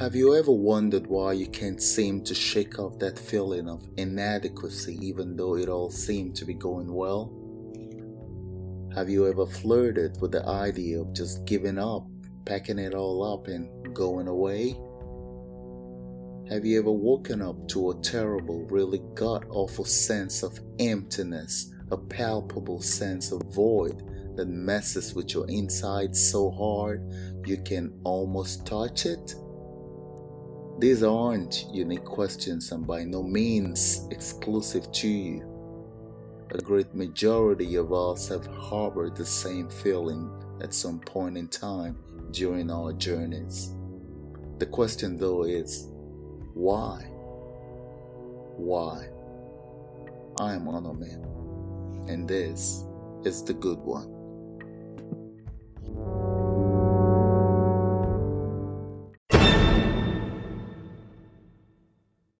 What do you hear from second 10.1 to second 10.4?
with